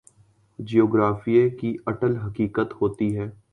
[0.59, 3.29] جغرافیے کی اٹل حقیقت ہوتی ہے۔